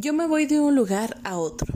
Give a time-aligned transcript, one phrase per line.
[0.00, 1.74] Yo me voy de un lugar a otro.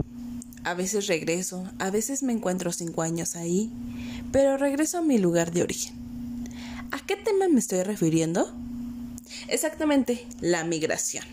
[0.63, 3.71] A veces regreso, a veces me encuentro cinco años ahí,
[4.33, 5.95] pero regreso a mi lugar de origen.
[6.91, 8.51] ¿A qué tema me estoy refiriendo?
[9.49, 11.27] Exactamente, la migración.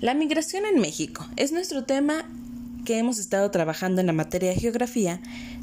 [0.00, 2.28] La migración en México es nuestro tema
[2.84, 5.20] que hemos estado trabajando en la materia de geografía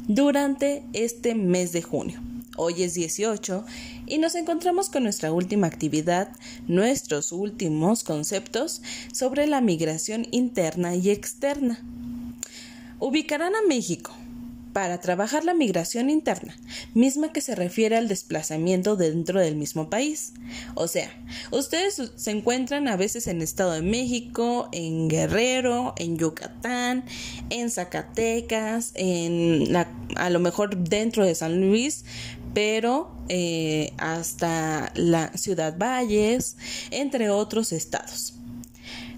[0.08, 2.22] durante este mes de junio.
[2.56, 3.66] Hoy es 18
[4.10, 6.28] y nos encontramos con nuestra última actividad,
[6.66, 8.82] nuestros últimos conceptos
[9.12, 11.80] sobre la migración interna y externa.
[12.98, 14.12] Ubicarán a México
[14.72, 16.56] para trabajar la migración interna,
[16.94, 20.32] misma que se refiere al desplazamiento dentro del mismo país.
[20.74, 21.10] O sea,
[21.50, 27.04] ustedes se encuentran a veces en Estado de México, en Guerrero, en Yucatán,
[27.50, 28.94] en Zacatecas,
[30.16, 32.04] a lo mejor dentro de San Luis,
[32.54, 36.56] pero eh, hasta la Ciudad Valles,
[36.90, 38.34] entre otros estados.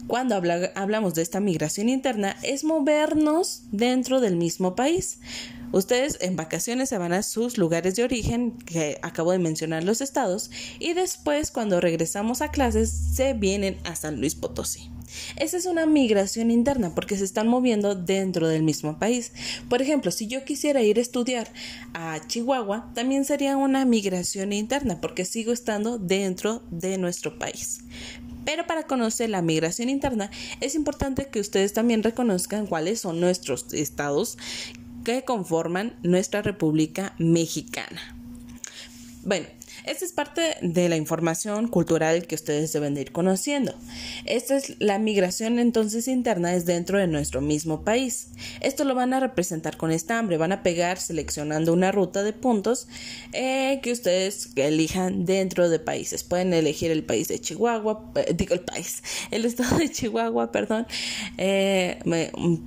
[0.06, 5.18] Cuando hablamos de esta migración interna es movernos dentro del mismo país.
[5.72, 10.02] Ustedes en vacaciones se van a sus lugares de origen, que acabo de mencionar los
[10.02, 14.90] estados, y después cuando regresamos a clases se vienen a San Luis Potosí.
[15.36, 19.32] Esa es una migración interna porque se están moviendo dentro del mismo país.
[19.68, 21.48] Por ejemplo, si yo quisiera ir a estudiar
[21.94, 27.80] a Chihuahua, también sería una migración interna porque sigo estando dentro de nuestro país.
[28.44, 33.72] Pero para conocer la migración interna es importante que ustedes también reconozcan cuáles son nuestros
[33.72, 34.38] estados
[35.04, 38.16] que conforman nuestra República Mexicana.
[39.24, 39.46] Bueno,
[39.84, 43.74] esta es parte de la información cultural que ustedes deben de ir conociendo.
[44.24, 48.28] Esta es la migración entonces interna es dentro de nuestro mismo país.
[48.60, 52.88] Esto lo van a representar con estambre, van a pegar seleccionando una ruta de puntos
[53.32, 56.22] eh, que ustedes elijan dentro de países.
[56.22, 60.86] Pueden elegir el país de Chihuahua, eh, digo el país, el estado de Chihuahua, perdón.
[61.38, 61.98] Eh,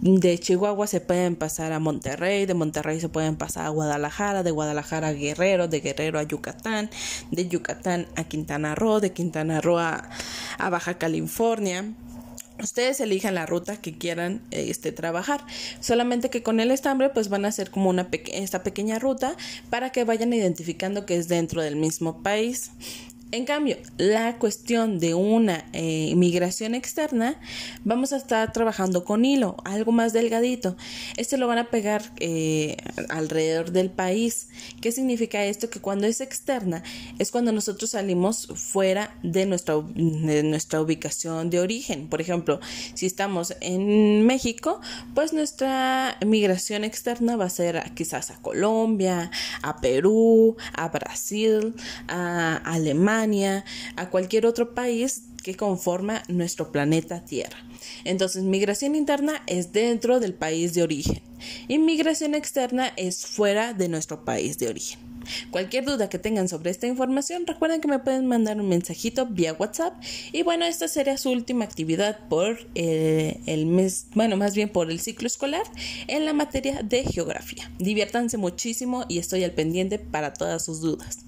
[0.02, 4.52] de Chihuahua se pueden pasar a Monterrey, de Monterrey se pueden pasar a Guadalajara, de
[4.52, 6.90] Guadalajara a Guerrero, de Guerrero a Yucatán,
[7.32, 10.10] de Yucatán a Quintana Roo, de Quintana Roo a,
[10.58, 11.86] Baja California.
[12.62, 15.46] Ustedes elijan la ruta que quieran este, trabajar.
[15.82, 19.36] Solamente que con el estambre pues van a hacer como una esta pequeña ruta
[19.70, 22.72] para que vayan identificando que es dentro del mismo país.
[23.36, 27.38] En cambio, la cuestión de una eh, migración externa,
[27.84, 30.78] vamos a estar trabajando con hilo, algo más delgadito.
[31.18, 32.78] Este lo van a pegar eh,
[33.10, 34.48] alrededor del país.
[34.80, 35.70] ¿Qué significa esto?
[35.70, 36.82] Que cuando es externa
[37.20, 42.08] es cuando nosotros salimos fuera de nuestra, de nuestra ubicación de origen.
[42.08, 42.62] Por ejemplo,
[42.94, 44.80] si estamos en México,
[45.14, 49.30] pues nuestra migración externa va a ser quizás a Colombia,
[49.62, 51.76] a Perú, a Brasil,
[52.08, 53.25] a Alemania
[53.96, 57.58] a cualquier otro país que conforma nuestro planeta Tierra.
[58.04, 61.22] Entonces, migración interna es dentro del país de origen
[61.68, 65.00] y migración externa es fuera de nuestro país de origen.
[65.52, 69.54] Cualquier duda que tengan sobre esta información, recuerden que me pueden mandar un mensajito vía
[69.54, 69.94] WhatsApp.
[70.32, 74.92] Y bueno, esta sería su última actividad por eh, el mes, bueno, más bien por
[74.92, 75.64] el ciclo escolar
[76.08, 77.72] en la materia de geografía.
[77.80, 81.26] Diviértanse muchísimo y estoy al pendiente para todas sus dudas.